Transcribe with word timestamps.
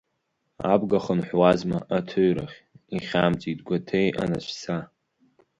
Абга 0.73 0.99
хынҳәуазма 1.03 1.77
аҭыҩрахь, 1.97 2.57
ихьамҵит 2.95 3.59
Гәаҭеи 3.67 4.09
анацәца. 4.21 4.77